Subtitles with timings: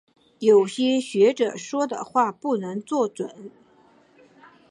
[0.39, 3.51] 有些学者说的话不能做准。